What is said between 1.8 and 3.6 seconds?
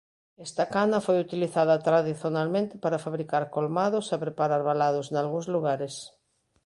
tradicionalmente para fabricar